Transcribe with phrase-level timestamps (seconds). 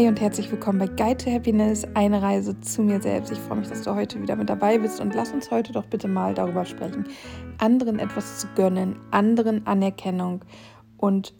[0.00, 3.30] Hi und herzlich willkommen bei Guide to Happiness, eine Reise zu mir selbst.
[3.32, 5.84] Ich freue mich, dass du heute wieder mit dabei bist und lass uns heute doch
[5.84, 7.06] bitte mal darüber sprechen,
[7.58, 10.42] anderen etwas zu gönnen, anderen Anerkennung
[10.96, 11.34] und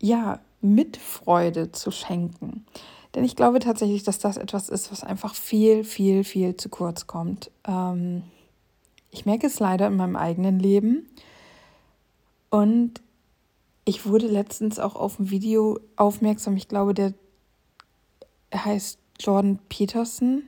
[0.00, 2.64] ja, Mitfreude zu schenken.
[3.14, 7.06] Denn ich glaube tatsächlich, dass das etwas ist, was einfach viel, viel, viel zu kurz
[7.06, 7.50] kommt.
[7.68, 8.22] Ähm,
[9.10, 11.10] ich merke es leider in meinem eigenen Leben
[12.48, 13.02] und
[13.84, 16.56] ich wurde letztens auch auf ein Video aufmerksam.
[16.56, 17.12] Ich glaube, der
[18.64, 20.42] heißt Jordan Peterson,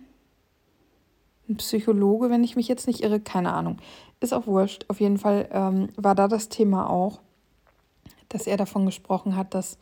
[1.48, 3.78] ein Psychologe, wenn ich mich jetzt nicht irre, keine Ahnung.
[4.20, 4.86] Ist auch wurscht.
[4.88, 7.20] Auf jeden Fall ähm, war da das Thema auch,
[8.28, 9.78] dass er davon gesprochen hat, dass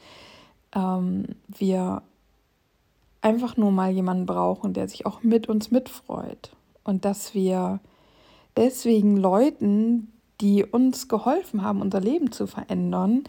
[0.74, 2.02] ähm, wir
[3.20, 6.50] einfach nur mal jemanden brauchen, der sich auch mit uns mitfreut.
[6.84, 7.80] Und dass wir
[8.56, 13.24] deswegen Leuten, die uns geholfen haben, unser Leben zu verändern,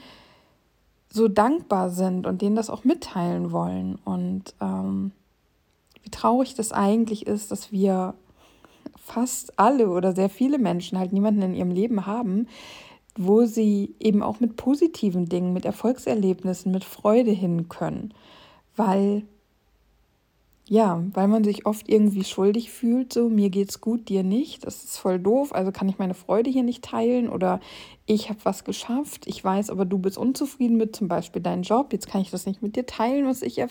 [1.14, 4.00] so dankbar sind und denen das auch mitteilen wollen.
[4.04, 5.12] Und ähm,
[6.02, 8.16] wie traurig das eigentlich ist, dass wir
[8.98, 12.48] fast alle oder sehr viele Menschen halt niemanden in ihrem Leben haben,
[13.16, 18.12] wo sie eben auch mit positiven Dingen, mit Erfolgserlebnissen, mit Freude hin können.
[18.76, 19.22] Weil
[20.70, 24.66] ja, weil man sich oft irgendwie schuldig fühlt, so mir geht's gut, dir nicht.
[24.66, 27.60] Das ist voll doof, also kann ich meine Freude hier nicht teilen oder
[28.06, 31.92] ich habe was geschafft, ich weiß, aber du bist unzufrieden mit zum Beispiel deinem Job,
[31.92, 33.62] jetzt kann ich das nicht mit dir teilen, was ich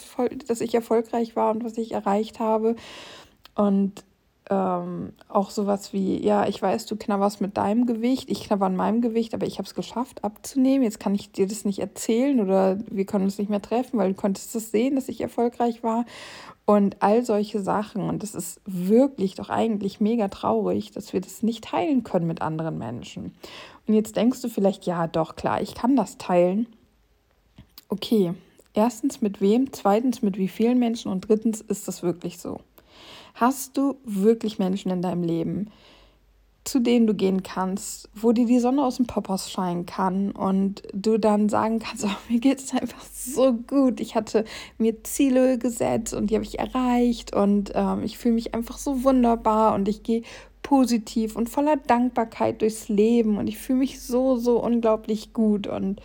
[0.46, 2.76] dass ich erfolgreich war und was ich erreicht habe.
[3.54, 4.04] Und
[4.50, 8.76] ähm, auch sowas wie, ja, ich weiß, du knabberst mit deinem Gewicht, ich knabber an
[8.76, 10.82] meinem Gewicht, aber ich habe es geschafft abzunehmen.
[10.82, 14.10] Jetzt kann ich dir das nicht erzählen oder wir können uns nicht mehr treffen, weil
[14.10, 16.04] du konntest es sehen, dass ich erfolgreich war.
[16.64, 18.08] Und all solche Sachen.
[18.08, 22.42] Und das ist wirklich doch eigentlich mega traurig, dass wir das nicht teilen können mit
[22.42, 23.34] anderen Menschen.
[23.86, 26.66] Und jetzt denkst du vielleicht, ja, doch, klar, ich kann das teilen.
[27.88, 28.34] Okay,
[28.74, 32.60] erstens mit wem, zweitens mit wie vielen Menschen und drittens ist das wirklich so.
[33.34, 35.70] Hast du wirklich Menschen in deinem Leben,
[36.64, 40.82] zu denen du gehen kannst, wo dir die Sonne aus dem Popos scheinen kann und
[40.92, 44.00] du dann sagen kannst, oh, mir geht es einfach so gut.
[44.00, 44.44] Ich hatte
[44.78, 49.02] mir Ziele gesetzt und die habe ich erreicht und ähm, ich fühle mich einfach so
[49.02, 50.22] wunderbar und ich gehe
[50.62, 56.00] positiv und voller Dankbarkeit durchs Leben und ich fühle mich so, so unglaublich gut und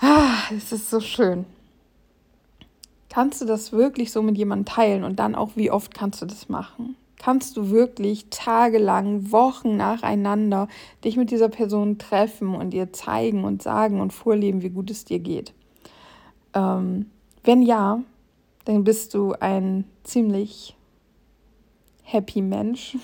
[0.00, 1.46] ah, es ist so schön.
[3.12, 6.26] Kannst du das wirklich so mit jemandem teilen und dann auch, wie oft kannst du
[6.26, 6.96] das machen?
[7.18, 10.66] Kannst du wirklich tagelang, Wochen nacheinander
[11.04, 15.04] dich mit dieser Person treffen und ihr zeigen und sagen und vorleben, wie gut es
[15.04, 15.52] dir geht?
[16.54, 17.10] Ähm,
[17.44, 18.00] wenn ja,
[18.64, 20.74] dann bist du ein ziemlich
[22.04, 22.96] happy Mensch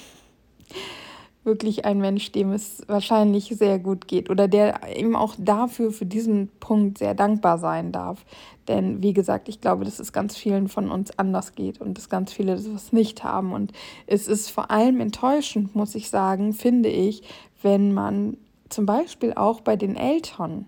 [1.48, 6.06] wirklich ein Mensch, dem es wahrscheinlich sehr gut geht oder der eben auch dafür, für
[6.06, 8.24] diesen Punkt sehr dankbar sein darf.
[8.68, 12.08] Denn wie gesagt, ich glaube, dass es ganz vielen von uns anders geht und dass
[12.08, 13.52] ganz viele das nicht haben.
[13.52, 13.72] Und
[14.06, 17.22] es ist vor allem enttäuschend, muss ich sagen, finde ich,
[17.62, 18.36] wenn man
[18.68, 20.66] zum Beispiel auch bei den Eltern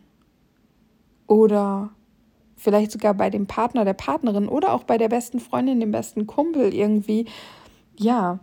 [1.28, 1.91] oder
[2.56, 6.26] vielleicht sogar bei dem Partner, der Partnerin oder auch bei der besten Freundin, dem besten
[6.26, 7.26] Kumpel irgendwie,
[7.97, 8.41] ja,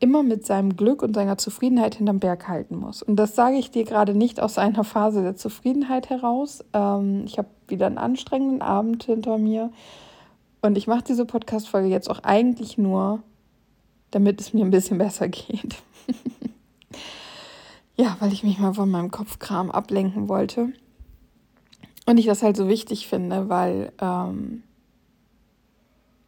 [0.00, 3.02] immer mit seinem Glück und seiner Zufriedenheit hinterm Berg halten muss.
[3.02, 6.64] Und das sage ich dir gerade nicht aus einer Phase der Zufriedenheit heraus.
[6.72, 9.72] Ähm, ich habe wieder einen anstrengenden Abend hinter mir.
[10.60, 13.22] Und ich mache diese Podcast-Folge jetzt auch eigentlich nur,
[14.10, 15.76] damit es mir ein bisschen besser geht.
[17.96, 20.72] ja, weil ich mich mal von meinem Kopfkram ablenken wollte.
[22.06, 24.62] Und ich das halt so wichtig finde, weil ähm,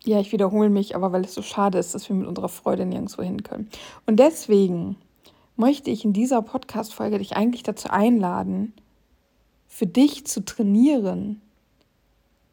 [0.04, 2.86] ja, ich wiederhole mich, aber weil es so schade ist, dass wir mit unserer Freude
[2.86, 3.68] nirgendwo hin können.
[4.06, 4.96] Und deswegen
[5.56, 8.72] möchte ich in dieser Podcast-Folge dich eigentlich dazu einladen,
[9.68, 11.40] für dich zu trainieren,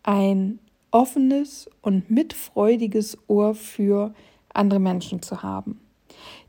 [0.03, 0.59] ein
[0.91, 4.13] offenes und mitfreudiges Ohr für
[4.53, 5.79] andere Menschen zu haben.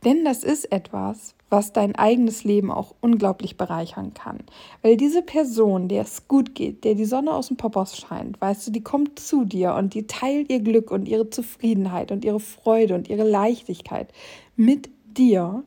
[0.04, 4.38] Denn das ist etwas, was dein eigenes Leben auch unglaublich bereichern kann.
[4.82, 8.66] Weil diese Person, der es gut geht, der die Sonne aus dem Popos scheint, weißt
[8.66, 12.40] du, die kommt zu dir und die teilt ihr Glück und ihre Zufriedenheit und ihre
[12.40, 14.08] Freude und ihre Leichtigkeit
[14.56, 15.64] mit dir,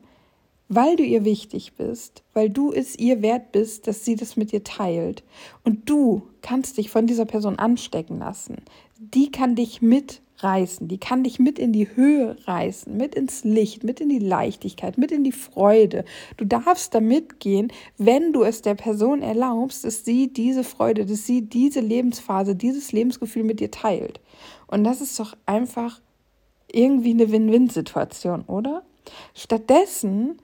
[0.68, 4.52] weil du ihr wichtig bist, weil du es ihr wert bist, dass sie das mit
[4.52, 5.22] dir teilt.
[5.64, 8.56] Und du kannst dich von dieser Person anstecken lassen.
[8.98, 13.44] Die kann dich mit reißen, die kann dich mit in die Höhe reißen, mit ins
[13.44, 16.04] Licht, mit in die Leichtigkeit, mit in die Freude.
[16.36, 21.26] Du darfst da mitgehen, wenn du es der Person erlaubst, dass sie diese Freude, dass
[21.26, 24.20] sie diese Lebensphase, dieses Lebensgefühl mit dir teilt.
[24.66, 26.00] Und das ist doch einfach
[26.70, 28.82] irgendwie eine Win-Win-Situation, oder?
[29.34, 30.38] Stattdessen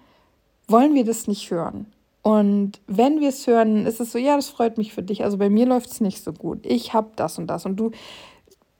[0.66, 1.86] wollen wir das nicht hören.
[2.22, 5.24] Und wenn wir es hören, ist es so, ja, das freut mich für dich.
[5.24, 6.66] Also bei mir läuft es nicht so gut.
[6.66, 7.64] Ich habe das und das.
[7.64, 7.90] Und du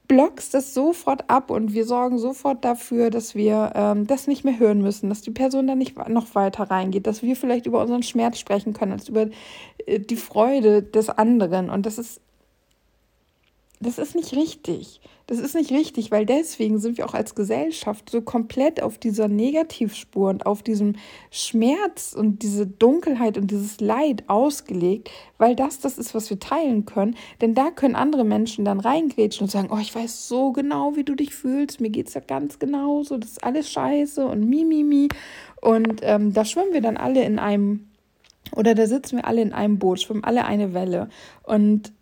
[0.08, 4.58] blockst das sofort ab und wir sorgen sofort dafür, dass wir ähm, das nicht mehr
[4.58, 8.02] hören müssen, dass die Person da nicht noch weiter reingeht, dass wir vielleicht über unseren
[8.02, 9.26] Schmerz sprechen können, als über
[9.87, 11.69] äh, die Freude des anderen.
[11.69, 12.22] Und das ist
[13.81, 15.01] das ist nicht richtig.
[15.29, 19.29] Das ist nicht richtig, weil deswegen sind wir auch als Gesellschaft so komplett auf dieser
[19.29, 20.95] Negativspur und auf diesem
[21.31, 26.87] Schmerz und diese Dunkelheit und dieses Leid ausgelegt, weil das das ist, was wir teilen
[26.87, 27.15] können.
[27.43, 31.05] Denn da können andere Menschen dann reingrätschen und sagen, oh, ich weiß so genau, wie
[31.05, 34.65] du dich fühlst, mir geht es ja ganz genauso, das ist alles scheiße und mi,
[34.65, 35.09] mi, mi.
[35.61, 37.89] Und ähm, da schwimmen wir dann alle in einem,
[38.57, 41.11] oder da sitzen wir alle in einem Boot, schwimmen alle eine Welle.
[41.43, 41.93] Und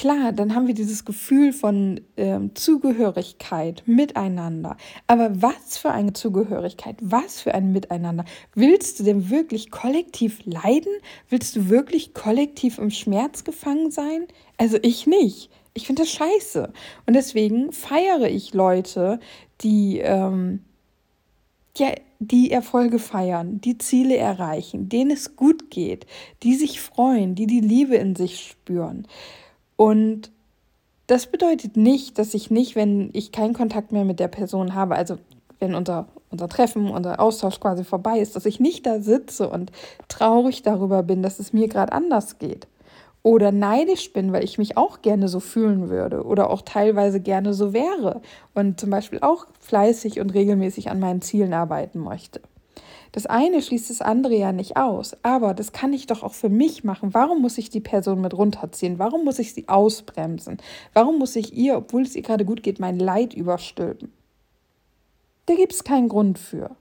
[0.00, 4.78] klar, dann haben wir dieses Gefühl von ähm, Zugehörigkeit, Miteinander.
[5.06, 8.24] Aber was für eine Zugehörigkeit, was für ein Miteinander.
[8.54, 10.90] Willst du denn wirklich kollektiv leiden?
[11.28, 14.26] Willst du wirklich kollektiv im Schmerz gefangen sein?
[14.56, 15.50] Also ich nicht.
[15.74, 16.72] Ich finde das scheiße.
[17.04, 19.20] Und deswegen feiere ich Leute,
[19.60, 20.64] die, ähm,
[21.76, 26.06] ja, die Erfolge feiern, die Ziele erreichen, denen es gut geht,
[26.42, 29.06] die sich freuen, die die Liebe in sich spüren.
[29.80, 30.30] Und
[31.06, 34.94] das bedeutet nicht, dass ich nicht, wenn ich keinen Kontakt mehr mit der Person habe,
[34.94, 35.16] also
[35.58, 39.72] wenn unser, unser Treffen, unser Austausch quasi vorbei ist, dass ich nicht da sitze und
[40.08, 42.68] traurig darüber bin, dass es mir gerade anders geht.
[43.22, 47.54] Oder neidisch bin, weil ich mich auch gerne so fühlen würde oder auch teilweise gerne
[47.54, 48.20] so wäre
[48.52, 52.42] und zum Beispiel auch fleißig und regelmäßig an meinen Zielen arbeiten möchte.
[53.12, 56.48] Das eine schließt das andere ja nicht aus, aber das kann ich doch auch für
[56.48, 57.12] mich machen.
[57.12, 58.98] Warum muss ich die Person mit runterziehen?
[58.98, 60.58] Warum muss ich sie ausbremsen?
[60.94, 64.12] Warum muss ich ihr, obwohl es ihr gerade gut geht, mein Leid überstülpen?
[65.46, 66.76] Da gibt es keinen Grund für.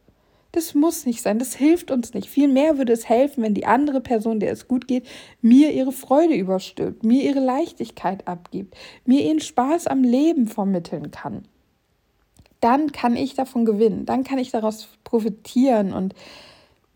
[0.51, 2.27] Das muss nicht sein, das hilft uns nicht.
[2.27, 5.07] Vielmehr würde es helfen, wenn die andere Person, der es gut geht,
[5.41, 11.43] mir ihre Freude überstülpt, mir ihre Leichtigkeit abgibt, mir ihren Spaß am Leben vermitteln kann
[12.59, 16.13] dann kann ich davon gewinnen, dann kann ich daraus profitieren und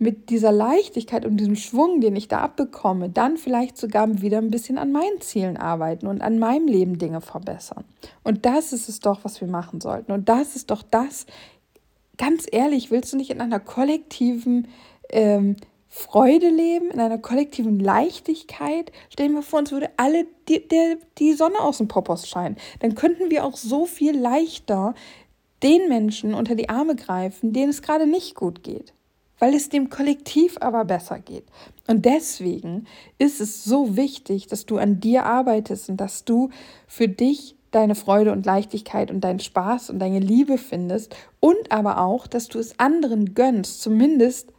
[0.04, 4.52] mit dieser Leichtigkeit und diesem Schwung, den ich da abbekomme, dann vielleicht sogar wieder ein
[4.52, 7.86] bisschen an meinen Zielen arbeiten und an meinem Leben Dinge verbessern.
[8.24, 10.12] Und das ist es doch, was wir machen sollten.
[10.12, 11.26] Und das ist doch das,
[12.18, 14.68] ganz ehrlich, willst du nicht in einer kollektiven
[15.10, 15.56] ähm,
[15.88, 18.92] Freude leben, in einer kollektiven Leichtigkeit?
[19.10, 22.58] Stellen wir vor, uns würde alle die, der, die Sonne aus dem Popos scheinen.
[22.80, 24.96] Dann könnten wir auch so viel leichter
[25.64, 28.94] den Menschen unter die Arme greifen, denen es gerade nicht gut geht,
[29.40, 31.46] weil es dem Kollektiv aber besser geht.
[31.88, 32.86] Und deswegen
[33.18, 36.50] ist es so wichtig, dass du an dir arbeitest und dass du
[36.88, 42.00] für dich deine Freude und Leichtigkeit und deinen Spaß und deine Liebe findest und aber
[42.00, 44.54] auch, dass du es anderen gönnst, zumindest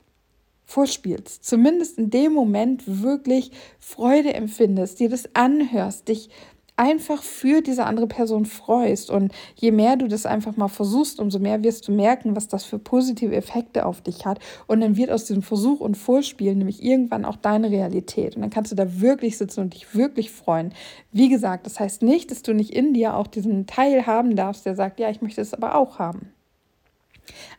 [0.66, 6.30] vorspielst, zumindest in dem Moment wirklich Freude empfindest, dir das anhörst, dich
[6.76, 9.10] einfach für diese andere Person freust.
[9.10, 12.64] Und je mehr du das einfach mal versuchst, umso mehr wirst du merken, was das
[12.64, 14.40] für positive Effekte auf dich hat.
[14.66, 18.36] Und dann wird aus diesem Versuch und Vorspielen nämlich irgendwann auch deine Realität.
[18.36, 20.72] Und dann kannst du da wirklich sitzen und dich wirklich freuen.
[21.12, 24.66] Wie gesagt, das heißt nicht, dass du nicht in dir auch diesen Teil haben darfst,
[24.66, 26.33] der sagt, ja, ich möchte es aber auch haben.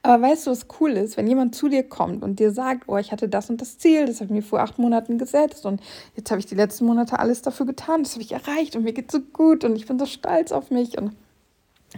[0.01, 2.97] Aber weißt du, was cool ist, wenn jemand zu dir kommt und dir sagt, oh,
[2.97, 5.81] ich hatte das und das Ziel, das habe ich mir vor acht Monaten gesetzt und
[6.15, 8.93] jetzt habe ich die letzten Monate alles dafür getan, das habe ich erreicht und mir
[8.93, 11.15] geht so gut und ich bin so stolz auf mich und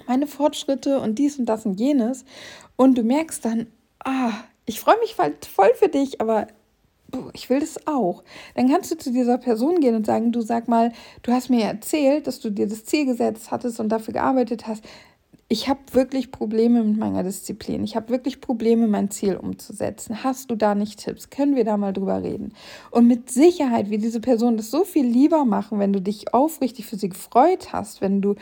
[0.05, 2.25] meine Fortschritte und dies und das und jenes.
[2.75, 3.67] Und du merkst dann,
[4.03, 4.31] ah,
[4.65, 6.47] ich freue mich voll für dich, aber
[7.33, 8.23] ich will das auch.
[8.55, 10.91] Dann kannst du zu dieser Person gehen und sagen, du sag mal,
[11.23, 14.83] du hast mir erzählt, dass du dir das Ziel gesetzt hattest und dafür gearbeitet hast
[15.49, 17.83] ich habe wirklich Probleme mit meiner Disziplin.
[17.83, 20.23] Ich habe wirklich Probleme, mein Ziel umzusetzen.
[20.23, 21.29] Hast du da nicht Tipps?
[21.29, 22.53] Können wir da mal drüber reden?
[22.91, 26.85] Und mit Sicherheit wird diese Person das so viel lieber machen, wenn du dich aufrichtig
[26.85, 28.35] für sie gefreut hast, wenn du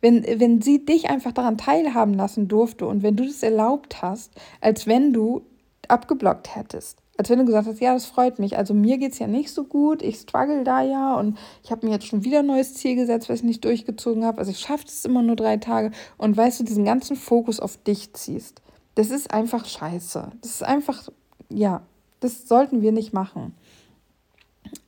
[0.00, 4.32] wenn, wenn sie dich einfach daran teilhaben lassen durfte und wenn du das erlaubt hast,
[4.60, 5.46] als wenn du
[5.88, 8.56] abgeblockt hättest als wenn du gesagt hast, ja, das freut mich.
[8.56, 11.86] Also mir geht es ja nicht so gut, ich struggle da ja und ich habe
[11.86, 14.38] mir jetzt schon wieder ein neues Ziel gesetzt, was ich nicht durchgezogen habe.
[14.38, 17.76] Also ich schaffe es immer nur drei Tage und weißt du, diesen ganzen Fokus auf
[17.76, 18.62] dich ziehst.
[18.96, 20.32] Das ist einfach scheiße.
[20.40, 21.08] Das ist einfach,
[21.48, 21.82] ja,
[22.20, 23.54] das sollten wir nicht machen.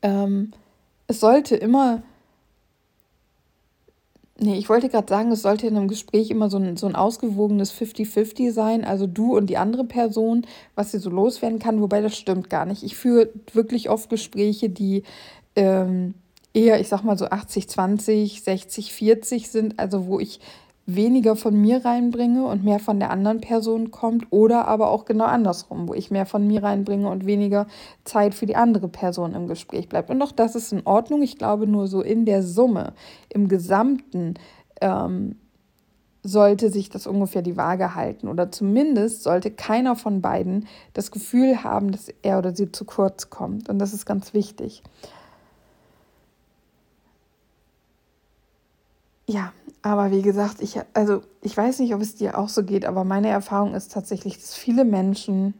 [0.02, 0.52] Ähm,
[1.06, 2.02] es sollte immer
[4.38, 6.94] Nee, ich wollte gerade sagen, es sollte in einem Gespräch immer so ein, so ein
[6.94, 12.02] ausgewogenes 50-50 sein, also du und die andere Person, was sie so loswerden kann, wobei
[12.02, 12.82] das stimmt gar nicht.
[12.82, 15.04] Ich führe wirklich oft Gespräche, die
[15.56, 16.12] ähm,
[16.52, 20.40] eher, ich sag mal so 80-20, 60-40 sind, also wo ich
[20.86, 25.24] weniger von mir reinbringe und mehr von der anderen Person kommt oder aber auch genau
[25.24, 27.66] andersrum, wo ich mehr von mir reinbringe und weniger
[28.04, 30.10] Zeit für die andere Person im Gespräch bleibt.
[30.10, 31.22] Und auch das ist in Ordnung.
[31.22, 32.92] Ich glaube nur so in der Summe,
[33.28, 34.34] im Gesamten
[34.80, 35.36] ähm,
[36.22, 38.28] sollte sich das ungefähr die Waage halten.
[38.28, 43.28] Oder zumindest sollte keiner von beiden das Gefühl haben, dass er oder sie zu kurz
[43.30, 43.68] kommt.
[43.68, 44.82] Und das ist ganz wichtig.
[49.26, 49.52] Ja,
[49.82, 53.04] aber wie gesagt, ich, also ich weiß nicht, ob es dir auch so geht, aber
[53.04, 55.54] meine Erfahrung ist tatsächlich, dass viele Menschen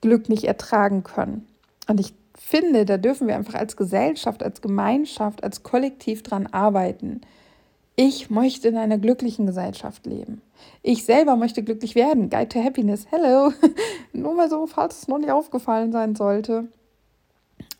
[0.00, 1.46] Glück nicht ertragen können.
[1.86, 7.20] Und ich finde, da dürfen wir einfach als Gesellschaft, als Gemeinschaft, als Kollektiv dran arbeiten.
[7.96, 10.40] Ich möchte in einer glücklichen Gesellschaft leben.
[10.82, 12.30] Ich selber möchte glücklich werden.
[12.30, 13.06] Guide to Happiness.
[13.10, 13.52] Hello.
[14.12, 16.68] Nur mal so, falls es noch nicht aufgefallen sein sollte.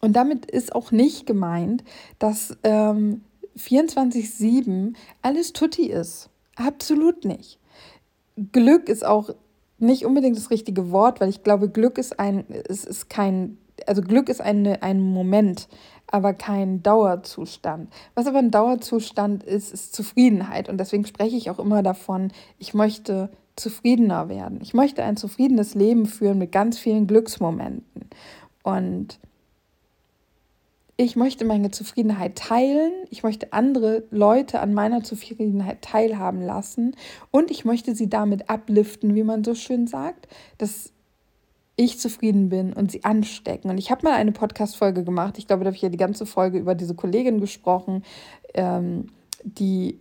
[0.01, 1.85] Und damit ist auch nicht gemeint,
[2.19, 3.23] dass ähm,
[3.59, 6.31] 24-7 alles tutti ist.
[6.57, 7.59] Absolut nicht.
[8.53, 9.31] Glück ist auch
[9.79, 14.03] nicht unbedingt das richtige Wort, weil ich glaube, Glück ist ein, es ist kein, also
[14.03, 15.69] Glück ist eine, ein Moment,
[16.11, 17.91] aber kein Dauerzustand.
[18.15, 20.69] Was aber ein Dauerzustand ist, ist Zufriedenheit.
[20.69, 24.61] Und deswegen spreche ich auch immer davon, ich möchte zufriedener werden.
[24.63, 28.09] Ich möchte ein zufriedenes Leben führen mit ganz vielen Glücksmomenten.
[28.63, 29.19] Und
[31.01, 36.97] ich möchte meine Zufriedenheit teilen, ich möchte andere Leute an meiner Zufriedenheit teilhaben lassen
[37.31, 40.27] und ich möchte sie damit abliften, wie man so schön sagt,
[40.59, 40.93] dass
[41.77, 43.71] ich zufrieden bin und sie anstecken.
[43.71, 46.27] Und ich habe mal eine Podcast-Folge gemacht, ich glaube, da habe ich ja die ganze
[46.27, 48.03] Folge über diese Kollegin gesprochen,
[48.55, 49.07] ähm,
[49.45, 50.01] die,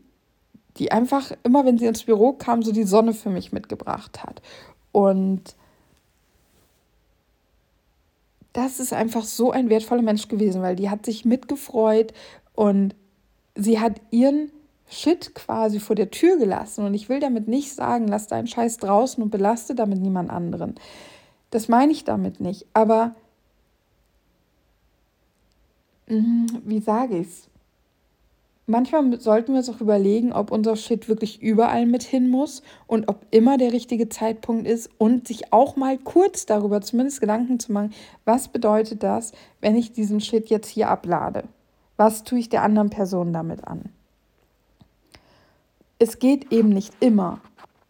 [0.77, 4.42] die einfach immer, wenn sie ins Büro kam, so die Sonne für mich mitgebracht hat.
[4.92, 5.56] Und
[8.58, 12.12] das ist einfach so ein wertvoller Mensch gewesen, weil die hat sich mitgefreut
[12.56, 12.96] und
[13.54, 14.52] sie hat ihren
[14.90, 16.84] Shit quasi vor der Tür gelassen.
[16.84, 20.74] Und ich will damit nicht sagen, lass deinen Scheiß draußen und belaste damit niemand anderen.
[21.52, 22.66] Das meine ich damit nicht.
[22.74, 23.14] Aber
[26.08, 27.50] mhm, wie sage ich es?
[28.67, 33.07] Manchmal sollten wir uns auch überlegen, ob unser Shit wirklich überall mit hin muss und
[33.07, 37.71] ob immer der richtige Zeitpunkt ist und sich auch mal kurz darüber zumindest Gedanken zu
[37.71, 37.93] machen,
[38.25, 39.31] was bedeutet das,
[39.62, 41.45] wenn ich diesen Shit jetzt hier ablade?
[41.95, 43.89] Was tue ich der anderen Person damit an?
[45.97, 47.41] Es geht eben nicht immer.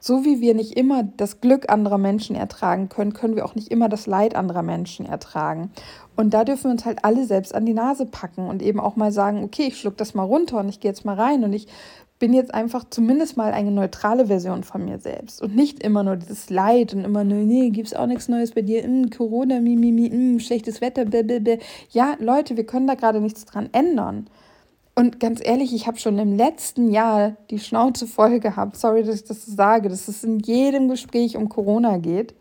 [0.08, 3.68] So wie wir nicht immer das Glück anderer Menschen ertragen können, können wir auch nicht
[3.68, 5.70] immer das Leid anderer Menschen ertragen.
[6.16, 8.96] Und da dürfen wir uns halt alle selbst an die Nase packen und eben auch
[8.96, 11.52] mal sagen, okay, ich schluck das mal runter und ich gehe jetzt mal rein und
[11.52, 11.68] ich
[12.20, 16.16] bin jetzt einfach zumindest mal eine neutrale Version von mir selbst und nicht immer nur
[16.16, 19.76] dieses Leid und immer nur, nee, gibt's auch nichts Neues bei dir, mm, Corona, mi,
[19.76, 21.58] mi, mi, mm, schlechtes Wetter, blablabla.
[21.90, 24.30] Ja, Leute, wir können da gerade nichts dran ändern.
[24.98, 28.78] Und ganz ehrlich, ich habe schon im letzten Jahr die Schnauze voll gehabt.
[28.78, 32.34] Sorry, dass ich das sage, dass es in jedem Gespräch um Corona geht.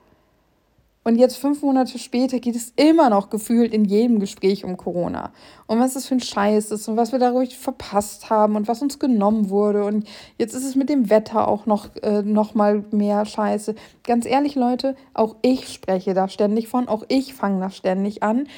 [1.04, 5.34] Und jetzt fünf Monate später geht es immer noch gefühlt in jedem Gespräch um Corona.
[5.66, 8.80] Und was das für ein Scheiß ist und was wir dadurch verpasst haben und was
[8.80, 9.84] uns genommen wurde.
[9.84, 10.08] Und
[10.38, 13.75] jetzt ist es mit dem Wetter auch noch, äh, noch mal mehr Scheiße.
[14.02, 18.48] Ganz ehrlich, Leute, auch ich spreche da ständig von, auch ich fange da ständig an.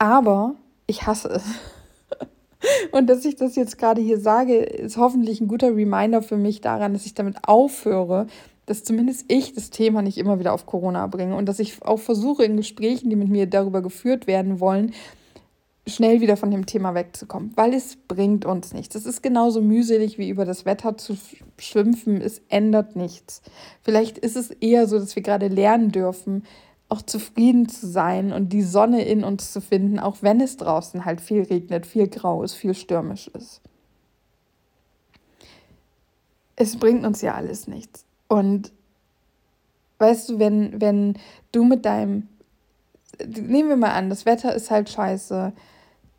[0.00, 0.56] Aber
[0.88, 1.44] ich hasse es.
[2.92, 6.60] Und dass ich das jetzt gerade hier sage, ist hoffentlich ein guter Reminder für mich
[6.60, 8.26] daran, dass ich damit aufhöre,
[8.66, 12.00] dass zumindest ich das Thema nicht immer wieder auf Corona bringe und dass ich auch
[12.00, 14.92] versuche, in Gesprächen, die mit mir darüber geführt werden wollen,
[15.88, 18.96] schnell wieder von dem Thema wegzukommen, weil es bringt uns nichts.
[18.96, 21.16] Es ist genauso mühselig wie über das Wetter zu
[21.58, 23.40] schimpfen, es ändert nichts.
[23.82, 26.42] Vielleicht ist es eher so, dass wir gerade lernen dürfen,
[26.88, 31.04] auch zufrieden zu sein und die Sonne in uns zu finden, auch wenn es draußen
[31.04, 33.60] halt viel regnet, viel grau ist, viel stürmisch ist.
[36.54, 38.04] Es bringt uns ja alles nichts.
[38.28, 38.72] Und
[39.98, 41.18] weißt du, wenn, wenn
[41.52, 42.28] du mit deinem,
[43.26, 45.52] nehmen wir mal an, das Wetter ist halt scheiße,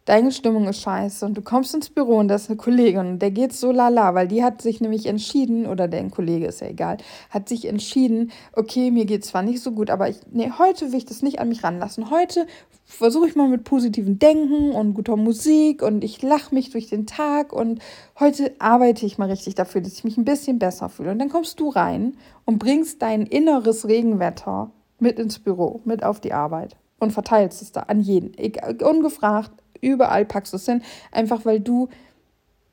[0.07, 3.19] deine Stimmung ist scheiße und du kommst ins Büro und da ist eine Kollegin und
[3.19, 6.67] der geht so lala, weil die hat sich nämlich entschieden, oder dein Kollege ist ja
[6.67, 6.97] egal,
[7.29, 10.97] hat sich entschieden, okay, mir geht zwar nicht so gut, aber ich, nee, heute will
[10.97, 12.09] ich das nicht an mich ranlassen.
[12.09, 12.47] Heute
[12.85, 17.05] versuche ich mal mit positiven Denken und guter Musik und ich lache mich durch den
[17.05, 17.79] Tag und
[18.17, 21.11] heute arbeite ich mal richtig dafür, dass ich mich ein bisschen besser fühle.
[21.11, 26.21] Und dann kommst du rein und bringst dein inneres Regenwetter mit ins Büro, mit auf
[26.21, 28.31] die Arbeit und verteilst es da an jeden,
[28.81, 30.81] ungefragt, Überall packst du es hin,
[31.11, 31.89] einfach weil du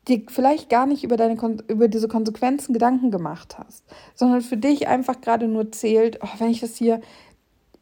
[0.09, 1.37] dir vielleicht gar nicht über, deine,
[1.69, 3.85] über diese Konsequenzen Gedanken gemacht hast,
[4.15, 7.01] sondern für dich einfach gerade nur zählt, oh, wenn ich das hier,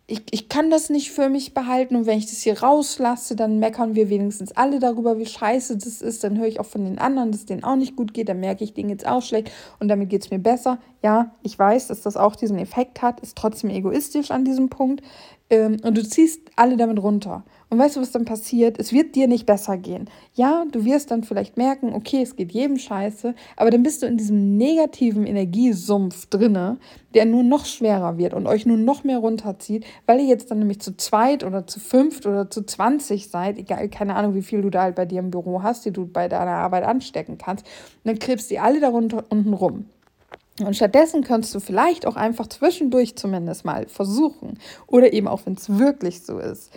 [0.07, 3.59] ich, ich kann das nicht für mich behalten und wenn ich das hier rauslasse, dann
[3.59, 6.99] meckern wir wenigstens alle darüber, wie scheiße das ist, dann höre ich auch von den
[6.99, 9.51] anderen, dass es denen auch nicht gut geht, dann merke ich, denen jetzt auch schlecht
[9.81, 10.79] und damit geht es mir besser.
[11.03, 15.03] Ja, ich weiß, dass das auch diesen Effekt hat, ist trotzdem egoistisch an diesem Punkt,
[15.53, 17.45] ähm, und du ziehst alle damit runter.
[17.71, 18.79] Und weißt du, was dann passiert?
[18.79, 20.11] Es wird dir nicht besser gehen.
[20.35, 24.07] Ja, du wirst dann vielleicht merken, okay, es geht jedem scheiße, aber dann bist du
[24.07, 26.77] in diesem negativen Energiesumpf drinne,
[27.15, 30.59] der nur noch schwerer wird und euch nur noch mehr runterzieht, weil ihr jetzt dann
[30.59, 34.61] nämlich zu zweit oder zu fünft oder zu zwanzig seid, egal, keine Ahnung, wie viel
[34.61, 37.65] du da halt bei dir im Büro hast, die du bei deiner Arbeit anstecken kannst.
[37.65, 39.87] Und dann krebst die alle darunter unten rum.
[40.61, 45.55] Und stattdessen kannst du vielleicht auch einfach zwischendurch zumindest mal versuchen, oder eben auch wenn
[45.55, 46.71] es wirklich so ist,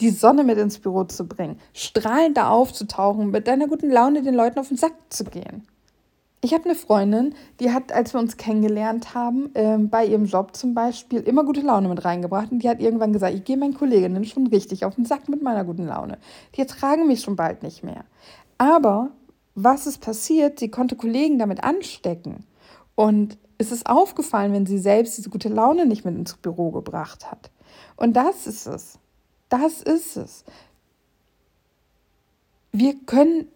[0.00, 4.34] die Sonne mit ins Büro zu bringen, strahlend da aufzutauchen, mit deiner guten Laune den
[4.34, 5.66] Leuten auf den Sack zu gehen.
[6.42, 10.56] Ich habe eine Freundin, die hat, als wir uns kennengelernt haben, äh, bei ihrem Job
[10.56, 12.50] zum Beispiel, immer gute Laune mit reingebracht.
[12.50, 15.42] Und die hat irgendwann gesagt, ich gehe meinen Kolleginnen schon richtig auf den Sack mit
[15.42, 16.16] meiner guten Laune.
[16.56, 18.04] Die ertragen mich schon bald nicht mehr.
[18.56, 19.10] Aber
[19.54, 20.60] was ist passiert?
[20.60, 22.46] Sie konnte Kollegen damit anstecken.
[23.00, 27.30] Und es ist aufgefallen, wenn sie selbst diese gute Laune nicht mit ins Büro gebracht
[27.30, 27.50] hat.
[27.96, 28.98] Und das ist es.
[29.48, 30.44] Das ist es.
[32.72, 33.46] Wir können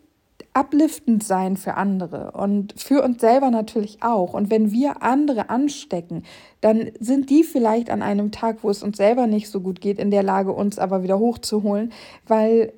[0.55, 4.33] upliftend sein für andere und für uns selber natürlich auch.
[4.33, 6.23] Und wenn wir andere anstecken,
[6.63, 9.99] dann sind die vielleicht an einem Tag, wo es uns selber nicht so gut geht,
[9.99, 11.93] in der Lage, uns aber wieder hochzuholen,
[12.27, 12.73] weil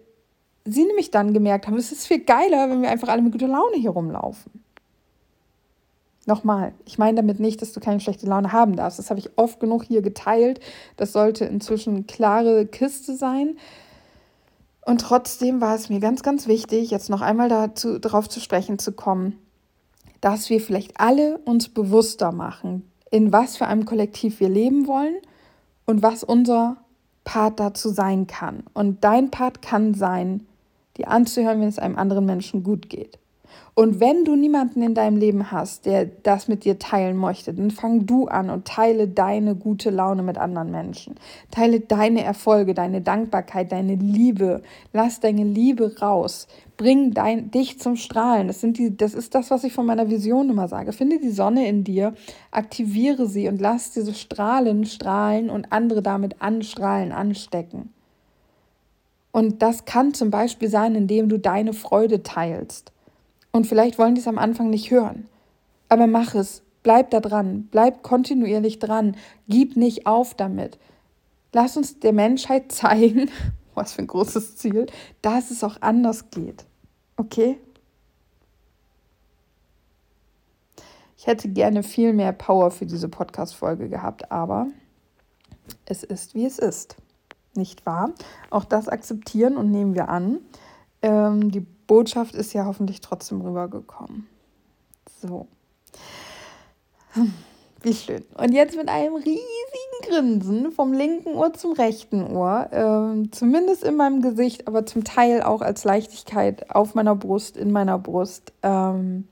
[0.64, 3.46] sie nämlich dann gemerkt haben, es ist viel geiler, wenn wir einfach alle mit guter
[3.46, 4.65] Laune hier rumlaufen.
[6.26, 8.98] Nochmal, ich meine damit nicht, dass du keine schlechte Laune haben darfst.
[8.98, 10.58] Das habe ich oft genug hier geteilt.
[10.96, 13.56] Das sollte inzwischen klare Kiste sein.
[14.84, 18.78] Und trotzdem war es mir ganz, ganz wichtig, jetzt noch einmal dazu, darauf zu sprechen
[18.78, 19.38] zu kommen,
[20.20, 25.16] dass wir vielleicht alle uns bewusster machen, in was für einem Kollektiv wir leben wollen
[25.86, 26.76] und was unser
[27.24, 28.64] Part dazu sein kann.
[28.74, 30.46] Und dein Part kann sein,
[30.96, 33.18] dir anzuhören, wenn es einem anderen Menschen gut geht.
[33.78, 37.70] Und wenn du niemanden in deinem Leben hast, der das mit dir teilen möchte, dann
[37.70, 41.16] fang du an und teile deine gute Laune mit anderen Menschen.
[41.50, 44.62] Teile deine Erfolge, deine Dankbarkeit, deine Liebe.
[44.94, 46.48] Lass deine Liebe raus.
[46.78, 48.46] Bring dein, dich zum Strahlen.
[48.46, 50.94] Das, sind die, das ist das, was ich von meiner Vision immer sage.
[50.94, 52.14] Finde die Sonne in dir,
[52.50, 57.92] aktiviere sie und lass diese Strahlen strahlen und andere damit anstrahlen, anstecken.
[59.32, 62.92] Und das kann zum Beispiel sein, indem du deine Freude teilst.
[63.56, 65.28] Und vielleicht wollen die es am Anfang nicht hören.
[65.88, 66.62] Aber mach es.
[66.82, 67.68] Bleib da dran.
[67.70, 69.16] Bleib kontinuierlich dran.
[69.48, 70.78] Gib nicht auf damit.
[71.54, 73.30] Lass uns der Menschheit zeigen,
[73.74, 74.84] was für ein großes Ziel,
[75.22, 76.66] dass es auch anders geht.
[77.16, 77.58] Okay?
[81.16, 84.66] Ich hätte gerne viel mehr Power für diese Podcast-Folge gehabt, aber
[85.86, 86.96] es ist, wie es ist.
[87.54, 88.12] Nicht wahr?
[88.50, 90.40] Auch das akzeptieren und nehmen wir an.
[91.00, 94.26] Ähm, die Botschaft ist ja hoffentlich trotzdem rübergekommen.
[95.20, 95.46] So.
[97.82, 98.24] Wie schön.
[98.36, 99.46] Und jetzt mit einem riesigen
[100.02, 105.42] Grinsen vom linken Ohr zum rechten Ohr, äh, zumindest in meinem Gesicht, aber zum Teil
[105.42, 109.28] auch als Leichtigkeit auf meiner Brust, in meiner Brust, ähm,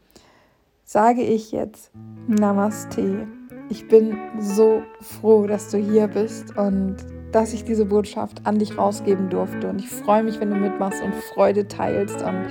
[0.84, 1.90] sage ich jetzt
[2.28, 3.26] Namaste.
[3.70, 6.96] Ich bin so froh, dass du hier bist und
[7.34, 9.68] dass ich diese Botschaft an dich rausgeben durfte.
[9.68, 12.22] Und ich freue mich, wenn du mitmachst und Freude teilst.
[12.22, 12.46] Und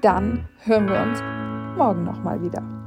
[0.00, 1.20] dann hören wir uns
[1.76, 2.77] morgen nochmal wieder.